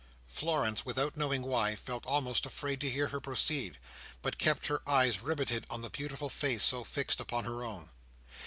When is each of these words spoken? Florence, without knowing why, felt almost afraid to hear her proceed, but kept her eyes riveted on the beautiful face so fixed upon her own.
Florence, 0.25 0.83
without 0.83 1.15
knowing 1.15 1.43
why, 1.43 1.75
felt 1.75 2.07
almost 2.07 2.47
afraid 2.47 2.81
to 2.81 2.89
hear 2.89 3.09
her 3.09 3.19
proceed, 3.19 3.77
but 4.23 4.39
kept 4.39 4.65
her 4.65 4.81
eyes 4.89 5.21
riveted 5.21 5.63
on 5.69 5.83
the 5.83 5.91
beautiful 5.91 6.27
face 6.27 6.63
so 6.63 6.83
fixed 6.83 7.19
upon 7.19 7.45
her 7.45 7.63
own. 7.63 7.91